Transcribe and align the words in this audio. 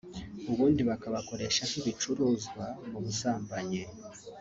ubundi 0.51 0.81
bakabakoresha 0.89 1.61
nk’ibicuruzwa 1.69 2.63
mu 2.89 2.99
busambanyi” 3.03 3.81